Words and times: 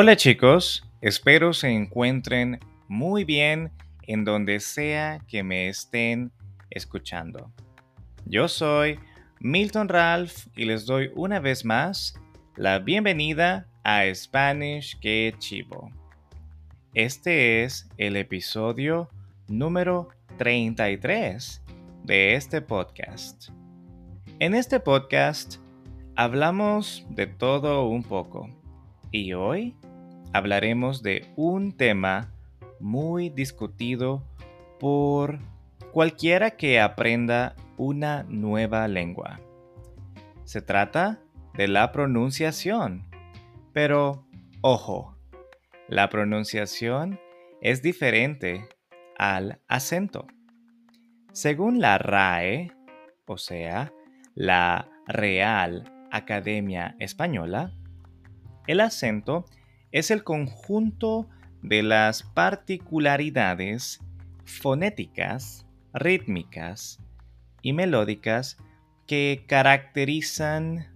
Hola 0.00 0.14
chicos, 0.14 0.88
espero 1.00 1.52
se 1.52 1.70
encuentren 1.70 2.60
muy 2.86 3.24
bien 3.24 3.72
en 4.02 4.24
donde 4.24 4.60
sea 4.60 5.18
que 5.26 5.42
me 5.42 5.68
estén 5.68 6.30
escuchando. 6.70 7.50
Yo 8.24 8.46
soy 8.46 9.00
Milton 9.40 9.88
Ralph 9.88 10.46
y 10.54 10.66
les 10.66 10.86
doy 10.86 11.10
una 11.16 11.40
vez 11.40 11.64
más 11.64 12.14
la 12.54 12.78
bienvenida 12.78 13.66
a 13.82 14.04
Spanish 14.14 14.96
que 15.00 15.34
Chivo. 15.38 15.90
Este 16.94 17.64
es 17.64 17.88
el 17.96 18.14
episodio 18.14 19.10
número 19.48 20.10
33 20.36 21.60
de 22.04 22.36
este 22.36 22.62
podcast. 22.62 23.48
En 24.38 24.54
este 24.54 24.78
podcast 24.78 25.56
hablamos 26.14 27.04
de 27.10 27.26
todo 27.26 27.88
un 27.88 28.04
poco 28.04 28.48
y 29.10 29.32
hoy 29.32 29.74
hablaremos 30.32 31.02
de 31.02 31.26
un 31.36 31.76
tema 31.76 32.32
muy 32.80 33.30
discutido 33.30 34.24
por 34.78 35.38
cualquiera 35.92 36.52
que 36.52 36.80
aprenda 36.80 37.56
una 37.76 38.24
nueva 38.24 38.86
lengua. 38.88 39.40
Se 40.44 40.62
trata 40.62 41.20
de 41.54 41.68
la 41.68 41.92
pronunciación. 41.92 43.04
Pero, 43.72 44.26
ojo, 44.60 45.16
la 45.88 46.08
pronunciación 46.08 47.18
es 47.60 47.82
diferente 47.82 48.68
al 49.16 49.60
acento. 49.68 50.26
Según 51.32 51.80
la 51.80 51.98
RAE, 51.98 52.72
o 53.26 53.36
sea, 53.38 53.92
la 54.34 54.88
Real 55.06 55.92
Academia 56.10 56.96
Española, 56.98 57.72
el 58.66 58.80
acento 58.80 59.44
es 59.44 59.57
el 59.92 60.24
conjunto 60.24 61.28
de 61.62 61.82
las 61.82 62.22
particularidades 62.22 64.00
fonéticas, 64.44 65.66
rítmicas 65.92 67.00
y 67.62 67.72
melódicas 67.72 68.58
que 69.06 69.44
caracterizan 69.46 70.86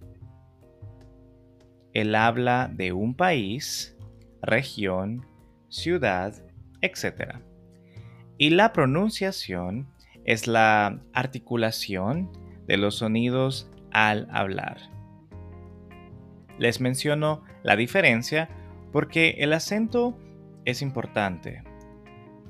el 1.93 2.15
habla 2.15 2.71
de 2.73 2.91
un 2.91 3.15
país, 3.15 3.95
región, 4.41 5.25
ciudad, 5.69 6.33
etc. 6.81 7.37
Y 8.37 8.51
la 8.51 8.73
pronunciación 8.73 9.87
es 10.25 10.47
la 10.47 10.99
articulación 11.13 12.31
de 12.67 12.77
los 12.77 12.95
sonidos 12.97 13.69
al 13.91 14.27
hablar. 14.31 14.77
Les 16.57 16.79
menciono 16.79 17.43
la 17.63 17.75
diferencia 17.75 18.49
porque 18.93 19.37
el 19.39 19.51
acento 19.51 20.17
es 20.65 20.81
importante, 20.81 21.63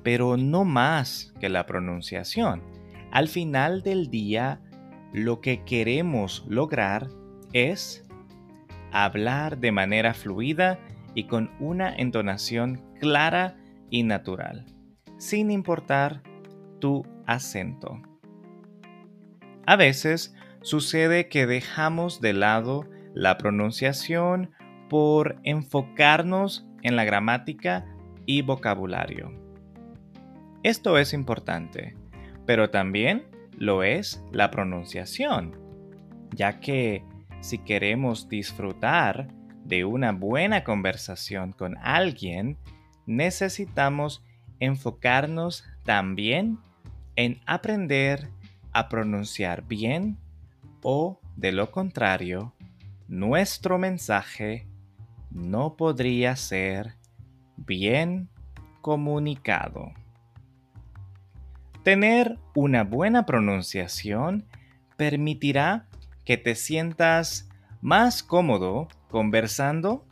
pero 0.03 0.37
no 0.37 0.65
más 0.65 1.33
que 1.39 1.49
la 1.49 1.65
pronunciación. 1.65 2.61
Al 3.11 3.29
final 3.29 3.81
del 3.81 4.09
día, 4.09 4.61
lo 5.13 5.39
que 5.39 5.63
queremos 5.63 6.45
lograr 6.49 7.07
es 7.53 8.05
hablar 8.91 9.57
de 9.57 9.71
manera 9.71 10.13
fluida 10.13 10.79
y 11.15 11.27
con 11.27 11.49
una 11.59 11.95
entonación 11.95 12.83
clara 12.99 13.55
y 13.89 14.03
natural, 14.03 14.65
sin 15.17 15.49
importar 15.49 16.23
tu 16.79 17.05
acento. 17.25 18.01
A 19.65 19.77
veces 19.77 20.35
sucede 20.61 21.29
que 21.29 21.47
dejamos 21.47 22.19
de 22.19 22.33
lado 22.33 22.89
la 23.13 23.37
pronunciación 23.37 24.51
por 24.93 25.39
enfocarnos 25.41 26.67
en 26.83 26.95
la 26.95 27.03
gramática 27.03 27.83
y 28.27 28.43
vocabulario. 28.43 29.31
Esto 30.61 30.99
es 30.99 31.13
importante, 31.13 31.95
pero 32.45 32.69
también 32.69 33.25
lo 33.57 33.81
es 33.81 34.23
la 34.31 34.51
pronunciación, 34.51 35.57
ya 36.35 36.59
que 36.59 37.03
si 37.39 37.57
queremos 37.57 38.29
disfrutar 38.29 39.29
de 39.65 39.83
una 39.83 40.11
buena 40.11 40.63
conversación 40.63 41.53
con 41.53 41.75
alguien, 41.79 42.59
necesitamos 43.07 44.23
enfocarnos 44.59 45.65
también 45.85 46.59
en 47.15 47.41
aprender 47.47 48.29
a 48.73 48.89
pronunciar 48.89 49.63
bien 49.63 50.19
o, 50.83 51.19
de 51.35 51.51
lo 51.51 51.71
contrario, 51.71 52.53
nuestro 53.07 53.79
mensaje 53.79 54.67
no 55.33 55.75
podría 55.75 56.35
ser 56.35 56.95
bien 57.57 58.29
comunicado. 58.81 59.91
Tener 61.83 62.37
una 62.55 62.83
buena 62.83 63.25
pronunciación 63.25 64.45
permitirá 64.95 65.87
que 66.23 66.37
te 66.37 66.55
sientas 66.55 67.49
más 67.81 68.23
cómodo 68.23 68.87
conversando, 69.09 70.05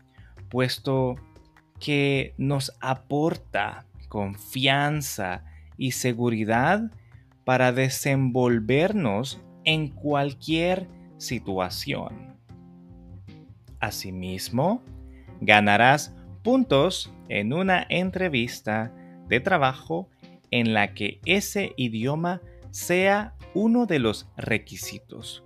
puesto 0.50 1.16
que 1.80 2.34
nos 2.38 2.74
aporta 2.82 3.86
confianza 4.10 5.46
y 5.78 5.92
seguridad 5.92 6.92
para 7.46 7.72
desenvolvernos 7.72 9.42
en 9.64 9.88
cualquier 9.88 10.90
situación. 11.18 12.38
Asimismo, 13.80 14.84
ganarás 15.42 16.16
puntos 16.44 17.14
en 17.28 17.52
una 17.54 17.86
entrevista 17.90 18.94
de 19.28 19.40
trabajo 19.40 20.10
en 20.52 20.74
la 20.74 20.94
que 20.94 21.20
ese 21.26 21.74
idioma 21.78 22.42
sea 22.72 23.36
uno 23.54 23.86
de 23.86 24.00
los 24.00 24.30
requisitos, 24.38 25.44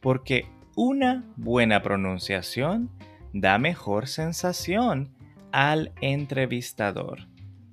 porque 0.00 0.46
una 0.76 1.24
buena 1.36 1.82
pronunciación 1.82 2.90
da 3.32 3.58
mejor 3.58 4.06
sensación 4.06 5.14
al 5.52 5.92
entrevistador 6.00 7.28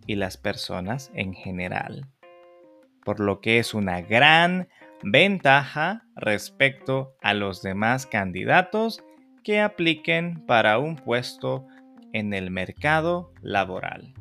y 0.08 0.16
las 0.16 0.38
personas 0.38 1.12
en 1.14 1.34
general, 1.34 2.08
por 3.04 3.20
lo 3.20 3.42
que 3.42 3.60
es 3.60 3.74
una 3.74 4.02
gran 4.02 4.68
ventaja 5.04 6.06
respecto 6.16 7.16
a 7.22 7.34
los 7.34 7.62
demás 7.62 8.06
candidatos 8.06 9.04
que 9.44 9.60
apliquen 9.60 10.46
para 10.46 10.78
un 10.80 10.96
puesto 10.96 11.68
en 12.14 12.34
el 12.34 12.52
mercado 12.52 13.34
laboral. 13.42 14.14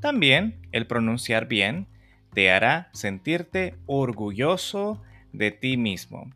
También 0.00 0.60
el 0.72 0.86
pronunciar 0.86 1.46
bien 1.46 1.86
te 2.34 2.50
hará 2.50 2.90
sentirte 2.92 3.76
orgulloso 3.86 5.02
de 5.32 5.50
ti 5.50 5.76
mismo 5.76 6.30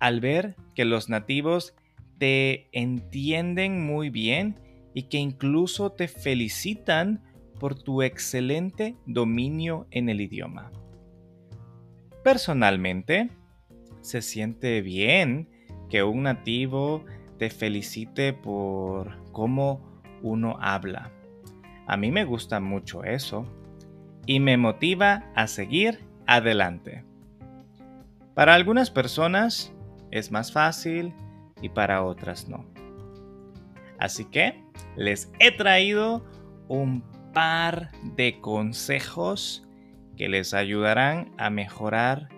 al 0.00 0.20
ver 0.20 0.56
que 0.74 0.84
los 0.84 1.08
nativos 1.08 1.74
te 2.18 2.68
entienden 2.72 3.84
muy 3.84 4.10
bien 4.10 4.58
y 4.94 5.04
que 5.04 5.18
incluso 5.18 5.92
te 5.92 6.08
felicitan 6.08 7.22
por 7.60 7.80
tu 7.80 8.02
excelente 8.02 8.96
dominio 9.06 9.86
en 9.90 10.08
el 10.08 10.20
idioma. 10.20 10.72
Personalmente, 12.24 13.30
se 14.00 14.22
siente 14.22 14.80
bien 14.80 15.48
que 15.90 16.02
un 16.02 16.22
nativo 16.22 17.04
te 17.38 17.50
felicite 17.50 18.32
por 18.32 19.22
cómo 19.32 19.80
uno 20.22 20.56
habla. 20.60 21.10
A 21.86 21.96
mí 21.96 22.10
me 22.10 22.24
gusta 22.24 22.60
mucho 22.60 23.04
eso 23.04 23.44
y 24.26 24.40
me 24.40 24.56
motiva 24.56 25.24
a 25.34 25.46
seguir 25.46 26.00
adelante. 26.26 27.04
Para 28.34 28.54
algunas 28.54 28.90
personas 28.90 29.72
es 30.10 30.30
más 30.30 30.52
fácil 30.52 31.12
y 31.60 31.68
para 31.68 32.04
otras 32.04 32.48
no. 32.48 32.64
Así 33.98 34.24
que 34.24 34.62
les 34.96 35.30
he 35.40 35.50
traído 35.50 36.24
un 36.68 37.02
par 37.34 37.90
de 38.16 38.40
consejos 38.40 39.66
que 40.16 40.28
les 40.28 40.54
ayudarán 40.54 41.32
a 41.38 41.50
mejorar 41.50 42.28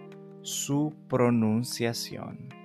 su 0.43 0.95
pronunciación. 1.09 2.62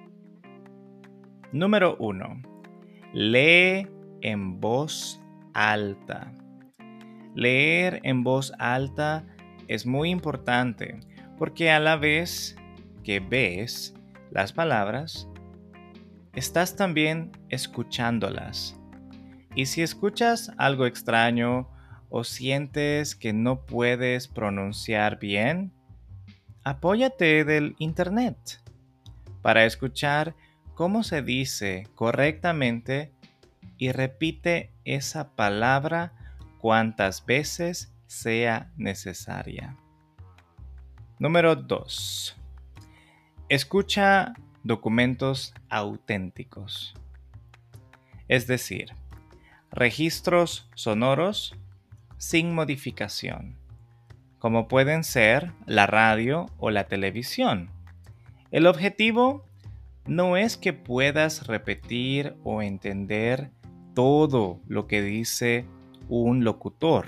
Número 1.54 1.96
1. 2.00 2.42
Lee 3.14 3.88
en 4.22 4.60
voz 4.60 5.22
alta. 5.54 6.34
Leer 7.36 8.02
en 8.04 8.24
voz 8.24 8.52
alta 8.60 9.26
es 9.70 9.86
muy 9.86 10.10
importante 10.10 11.00
porque 11.38 11.72
a 11.72 11.80
la 11.80 11.96
vez 11.96 12.58
que 13.06 13.22
ves 13.22 13.96
las 14.30 14.52
palabras, 14.52 15.30
estás 16.34 16.76
también 16.76 17.32
escuchándolas. 17.48 18.78
Y 19.56 19.68
si 19.68 19.82
escuchas 19.82 20.52
algo 20.58 20.86
extraño 20.86 21.70
o 22.10 22.26
sientes 22.26 23.16
que 23.16 23.32
no 23.32 23.66
puedes 23.66 24.28
pronunciar 24.28 25.18
bien, 25.18 25.72
apóyate 26.66 27.46
del 27.46 27.76
Internet 27.80 28.38
para 29.42 29.64
escuchar 29.64 30.36
cómo 30.78 31.02
se 31.02 31.24
dice 31.24 31.88
correctamente 31.96 33.12
y 33.80 33.92
repite 33.92 34.72
esa 34.86 35.36
palabra 35.36 36.14
cuantas 36.60 37.26
veces 37.26 37.92
sea 38.06 38.72
necesaria. 38.78 39.76
Número 41.18 41.56
2. 41.56 42.38
Escucha 43.50 44.36
documentos 44.62 45.56
auténticos. 45.68 46.94
Es 48.28 48.46
decir, 48.46 48.94
registros 49.72 50.70
sonoros 50.76 51.56
sin 52.18 52.54
modificación, 52.54 53.58
como 54.38 54.68
pueden 54.68 55.04
ser 55.04 55.54
la 55.66 55.88
radio 55.88 56.46
o 56.60 56.70
la 56.70 56.84
televisión. 56.84 57.72
El 58.52 58.68
objetivo 58.68 59.47
no 60.08 60.38
es 60.38 60.58
que 60.58 60.74
puedas 60.74 61.48
repetir 61.48 62.36
o 62.44 62.62
entender 62.62 63.52
todo 63.94 64.62
lo 64.68 64.88
que 64.88 65.02
dice 65.02 65.66
un 66.10 66.44
locutor 66.44 67.08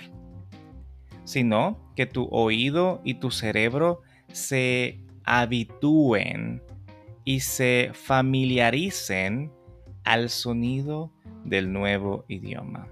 sino 1.29 1.77
que 1.95 2.07
tu 2.07 2.27
oído 2.31 3.01
y 3.03 3.13
tu 3.13 3.29
cerebro 3.29 4.01
se 4.31 4.99
habitúen 5.23 6.63
y 7.23 7.41
se 7.41 7.91
familiaricen 7.93 9.51
al 10.03 10.29
sonido 10.29 11.11
del 11.45 11.71
nuevo 11.71 12.25
idioma. 12.27 12.87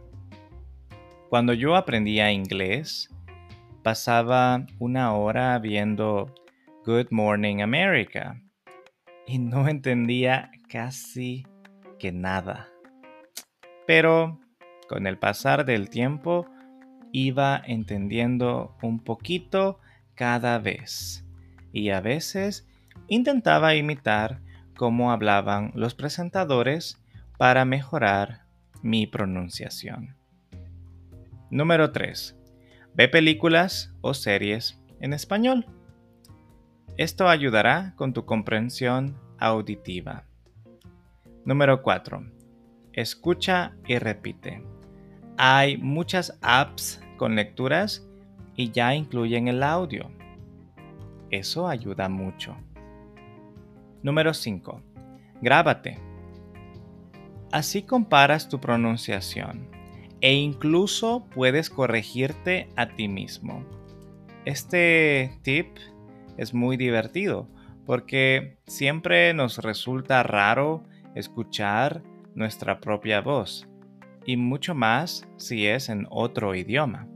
Cuando 1.30 1.54
yo 1.54 1.76
aprendía 1.76 2.32
inglés, 2.32 3.10
pasaba 3.82 4.68
una 4.78 5.16
hora 5.16 5.58
viendo 5.58 6.32
Good 6.86 7.08
Morning 7.10 7.62
America 7.62 8.40
y 9.28 9.40
no 9.40 9.68
entendía 9.68 10.52
casi 10.70 11.46
que 12.00 12.12
nada. 12.12 12.70
Pero 13.86 14.40
con 14.88 15.06
el 15.06 15.18
pasar 15.18 15.66
del 15.66 15.90
tiempo, 15.90 16.48
iba 17.12 17.62
entendiendo 17.66 18.76
un 18.82 19.00
poquito 19.00 19.80
cada 20.16 20.60
vez 20.60 21.26
y 21.72 21.90
a 21.90 22.02
veces 22.02 22.68
intentaba 23.08 23.76
imitar 23.76 24.42
cómo 24.76 25.12
hablaban 25.12 25.72
los 25.76 25.94
presentadores 25.94 27.04
para 27.38 27.66
mejorar 27.66 28.46
mi 28.82 29.08
pronunciación. 29.08 30.16
Número 31.50 31.92
3. 31.92 32.36
Ve 32.94 33.08
películas 33.08 33.94
o 34.02 34.14
series 34.14 34.82
en 35.00 35.14
español. 35.14 35.66
Esto 36.98 37.30
ayudará 37.30 37.94
con 37.96 38.12
tu 38.12 38.26
comprensión 38.26 39.16
auditiva. 39.38 40.24
Número 41.46 41.84
4. 41.84 42.26
Escucha 42.92 43.76
y 43.86 44.00
repite. 44.00 44.64
Hay 45.38 45.78
muchas 45.78 46.40
apps 46.42 47.00
con 47.18 47.36
lecturas 47.36 48.04
y 48.56 48.72
ya 48.72 48.96
incluyen 48.96 49.48
el 49.48 49.62
audio. 49.62 50.10
Eso 51.30 51.68
ayuda 51.68 52.10
mucho. 52.10 52.58
Número 54.02 54.34
5. 54.34 54.82
Grábate. 55.40 56.00
Así 57.52 57.84
comparas 57.84 58.50
tu 58.50 58.60
pronunciación 58.60 59.70
e 60.20 60.34
incluso 60.34 61.28
puedes 61.30 61.70
corregirte 61.70 62.70
a 62.76 62.88
ti 62.88 63.08
mismo. 63.08 63.64
Este 64.46 65.38
tip 65.44 65.78
es 66.38 66.54
muy 66.54 66.78
divertido 66.78 67.48
porque 67.86 68.58
siempre 68.68 69.34
nos 69.34 69.60
resulta 69.60 70.22
raro 70.24 70.84
escuchar 71.16 72.04
nuestra 72.36 72.80
propia 72.80 73.22
voz 73.22 73.68
y 74.26 74.38
mucho 74.38 74.76
más 74.76 75.28
si 75.38 75.66
es 75.68 75.90
en 75.90 76.06
otro 76.10 76.54
idioma. 76.54 77.08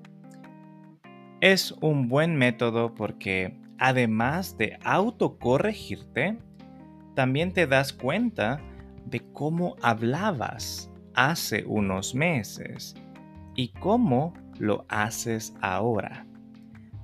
Es 1.42 1.74
un 1.82 2.08
buen 2.08 2.36
método 2.36 2.96
porque 2.96 3.60
además 3.78 4.58
de 4.58 4.78
autocorregirte, 4.84 6.38
también 7.16 7.52
te 7.52 7.68
das 7.68 7.92
cuenta 7.92 8.62
de 9.06 9.22
cómo 9.34 9.76
hablabas 9.82 10.90
hace 11.14 11.66
unos 11.66 12.16
meses 12.16 12.96
y 13.56 13.70
cómo 13.70 14.34
lo 14.60 14.86
haces 14.88 15.54
ahora. 15.62 16.26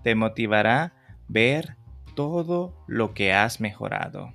Te 0.04 0.16
motivará 0.16 0.94
ver 1.28 1.76
todo 2.18 2.74
lo 2.88 3.14
que 3.14 3.31
has 3.31 3.62
mejorado. 3.62 4.34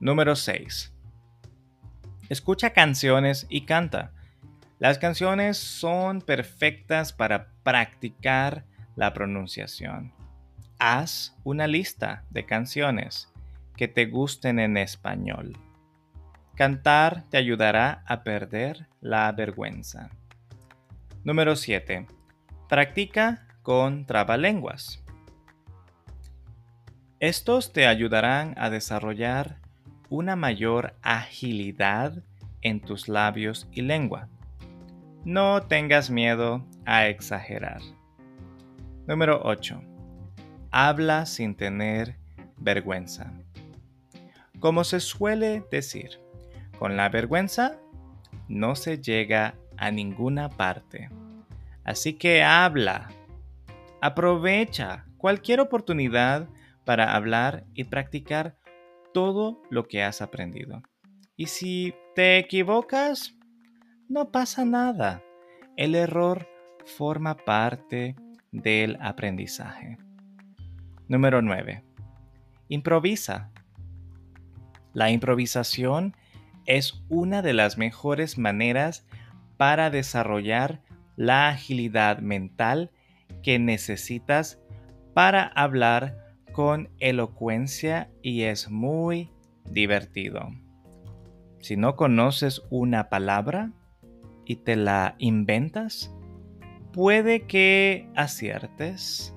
Número 0.00 0.34
6. 0.34 0.90
Escucha 2.30 2.70
canciones 2.70 3.44
y 3.50 3.66
canta. 3.66 4.14
Las 4.78 4.98
canciones 4.98 5.58
son 5.58 6.22
perfectas 6.22 7.12
para 7.12 7.48
practicar 7.62 8.64
la 8.94 9.12
pronunciación. 9.12 10.14
Haz 10.78 11.36
una 11.44 11.66
lista 11.66 12.24
de 12.30 12.46
canciones 12.46 13.30
que 13.76 13.86
te 13.86 14.06
gusten 14.06 14.58
en 14.58 14.78
español. 14.78 15.58
Cantar 16.54 17.24
te 17.28 17.36
ayudará 17.36 18.02
a 18.06 18.22
perder 18.22 18.86
la 19.02 19.30
vergüenza. 19.30 20.08
Número 21.22 21.54
7. 21.54 22.06
Practica 22.66 23.46
con 23.62 24.06
trabalenguas. 24.06 25.05
Estos 27.26 27.72
te 27.72 27.88
ayudarán 27.88 28.54
a 28.56 28.70
desarrollar 28.70 29.56
una 30.10 30.36
mayor 30.36 30.94
agilidad 31.02 32.22
en 32.62 32.78
tus 32.78 33.08
labios 33.08 33.66
y 33.72 33.82
lengua 33.82 34.28
no 35.24 35.60
tengas 35.62 36.08
miedo 36.08 36.64
a 36.84 37.08
exagerar. 37.08 37.80
Número 39.08 39.40
8. 39.42 39.82
Habla 40.70 41.26
sin 41.26 41.56
tener 41.56 42.14
vergüenza. 42.58 43.32
Como 44.60 44.84
se 44.84 45.00
suele 45.00 45.64
decir, 45.68 46.20
con 46.78 46.96
la 46.96 47.08
vergüenza 47.08 47.76
no 48.46 48.76
se 48.76 48.98
llega 48.98 49.56
a 49.76 49.90
ninguna 49.90 50.48
parte. 50.48 51.10
Así 51.82 52.12
que 52.12 52.44
habla. 52.44 53.08
Aprovecha 54.00 55.06
cualquier 55.18 55.58
oportunidad 55.58 56.46
para 56.86 57.14
hablar 57.14 57.66
y 57.74 57.84
practicar 57.84 58.56
todo 59.12 59.60
lo 59.70 59.88
que 59.88 60.02
has 60.02 60.22
aprendido. 60.22 60.82
Y 61.36 61.46
si 61.46 61.94
te 62.14 62.38
equivocas, 62.38 63.36
no 64.08 64.30
pasa 64.30 64.64
nada. 64.64 65.22
El 65.76 65.94
error 65.94 66.48
forma 66.86 67.36
parte 67.36 68.16
del 68.52 68.96
aprendizaje. 69.00 69.98
Número 71.08 71.42
9. 71.42 71.84
Improvisa. 72.68 73.50
La 74.94 75.10
improvisación 75.10 76.16
es 76.64 77.04
una 77.08 77.42
de 77.42 77.52
las 77.52 77.78
mejores 77.78 78.38
maneras 78.38 79.06
para 79.56 79.90
desarrollar 79.90 80.82
la 81.16 81.48
agilidad 81.48 82.20
mental 82.20 82.92
que 83.42 83.58
necesitas 83.58 84.60
para 85.14 85.42
hablar 85.42 86.25
con 86.56 86.88
elocuencia 87.00 88.10
y 88.22 88.44
es 88.44 88.70
muy 88.70 89.30
divertido. 89.70 90.48
Si 91.60 91.76
no 91.76 91.96
conoces 91.96 92.62
una 92.70 93.10
palabra, 93.10 93.72
y 94.46 94.56
te 94.56 94.74
la 94.74 95.16
inventas, 95.18 96.14
puede 96.94 97.42
que 97.42 98.08
aciertes 98.16 99.36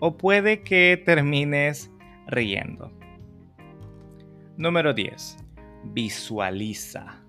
o 0.00 0.18
puede 0.18 0.62
que 0.62 1.02
termines 1.02 1.90
riendo. 2.26 2.92
Número 4.58 4.92
10. 4.92 5.38
Visualiza. 5.84 7.24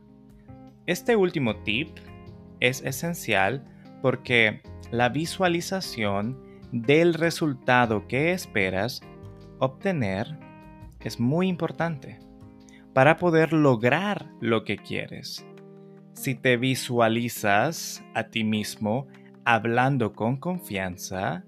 Este 0.88 1.15
último 1.15 1.55
tip 1.63 1.88
es 2.59 2.83
esencial 2.83 3.63
porque 4.01 4.61
la 4.91 5.07
visualización 5.07 6.38
del 6.73 7.13
resultado 7.13 8.09
que 8.09 8.33
esperas 8.33 9.01
obtener 9.62 10.39
es 11.00 11.20
muy 11.20 11.48
importante 11.48 12.20
para 12.94 13.18
poder 13.18 13.53
lograr 13.53 14.27
lo 14.41 14.63
que 14.63 14.77
quieres. 14.77 15.46
Si 16.13 16.36
te 16.36 16.58
visualizas 16.58 18.03
a 18.13 18.24
ti 18.24 18.44
mismo 18.44 19.08
hablando 19.46 20.13
con 20.13 20.38
confianza 20.38 21.46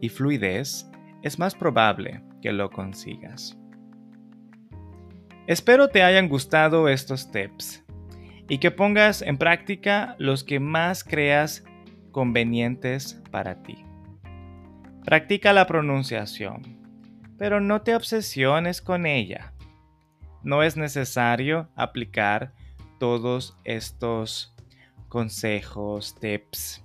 y 0.00 0.08
fluidez, 0.08 0.88
es 1.22 1.38
más 1.38 1.54
probable 1.54 2.22
que 2.40 2.52
lo 2.52 2.70
consigas. 2.70 3.58
Espero 5.46 5.88
te 5.88 6.02
hayan 6.02 6.28
gustado 6.28 6.88
estos 6.88 7.30
tips 7.32 7.84
y 8.48 8.58
que 8.58 8.70
pongas 8.70 9.20
en 9.20 9.36
práctica 9.36 10.14
los 10.18 10.44
que 10.44 10.60
más 10.60 11.02
creas 11.02 11.64
convenientes 12.12 13.20
para 13.30 13.62
ti. 13.62 13.84
Practica 15.04 15.52
la 15.52 15.66
pronunciación, 15.66 16.81
pero 17.42 17.60
no 17.60 17.82
te 17.82 17.96
obsesiones 17.96 18.80
con 18.80 19.04
ella. 19.04 19.52
No 20.44 20.62
es 20.62 20.76
necesario 20.76 21.68
aplicar 21.74 22.52
todos 23.00 23.58
estos 23.64 24.54
consejos, 25.08 26.14
tips, 26.20 26.84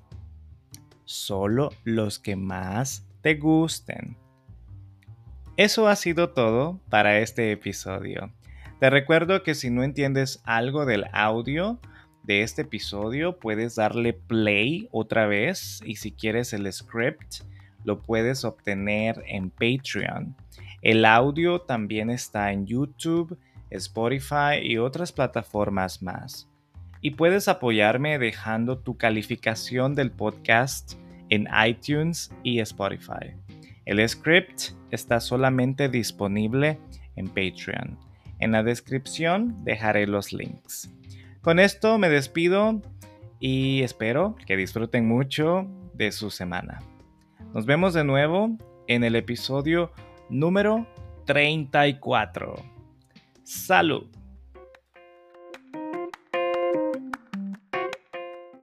solo 1.05 1.69
los 1.83 2.17
que 2.17 2.35
más 2.35 3.05
te 3.21 3.35
gusten. 3.35 4.17
Eso 5.57 5.87
ha 5.87 5.95
sido 5.95 6.31
todo 6.31 6.81
para 6.89 7.19
este 7.19 7.51
episodio. 7.51 8.33
Te 8.79 8.89
recuerdo 8.89 9.43
que 9.43 9.53
si 9.53 9.69
no 9.69 9.83
entiendes 9.83 10.41
algo 10.43 10.87
del 10.87 11.05
audio 11.13 11.79
de 12.23 12.41
este 12.41 12.63
episodio, 12.63 13.37
puedes 13.37 13.75
darle 13.75 14.13
play 14.13 14.89
otra 14.91 15.27
vez 15.27 15.81
y 15.85 15.97
si 15.97 16.11
quieres 16.13 16.51
el 16.51 16.73
script, 16.73 17.43
lo 17.87 18.01
puedes 18.01 18.43
obtener 18.43 19.23
en 19.27 19.49
Patreon. 19.49 20.35
El 20.81 21.05
audio 21.05 21.61
también 21.61 22.09
está 22.09 22.51
en 22.51 22.67
YouTube, 22.67 23.39
Spotify 23.69 24.59
y 24.61 24.77
otras 24.77 25.13
plataformas 25.13 26.03
más. 26.03 26.49
Y 26.99 27.11
puedes 27.11 27.47
apoyarme 27.47 28.19
dejando 28.19 28.77
tu 28.77 28.97
calificación 28.97 29.95
del 29.95 30.11
podcast 30.11 30.95
en 31.29 31.47
iTunes 31.65 32.29
y 32.43 32.59
Spotify. 32.59 33.33
El 33.85 34.07
script 34.09 34.73
está 34.91 35.21
solamente 35.21 35.87
disponible 35.87 36.79
en 37.15 37.27
Patreon. 37.27 37.97
En 38.39 38.51
la 38.51 38.63
descripción 38.63 39.63
dejaré 39.63 40.07
los 40.07 40.33
links. 40.33 40.93
Con 41.39 41.59
esto 41.59 41.97
me 41.97 42.09
despido 42.09 42.81
y 43.39 43.81
espero 43.83 44.35
que 44.45 44.57
disfruten 44.57 45.07
mucho 45.07 45.65
de 45.93 46.11
su 46.11 46.29
semana. 46.29 46.81
Nos 47.57 47.65
vemos 47.65 47.95
de 47.95 48.03
nuevo 48.03 48.55
en 48.85 49.03
el 49.03 49.15
episodio 49.15 49.91
número 50.29 50.85
34. 51.25 52.53
Salud. 53.41 54.16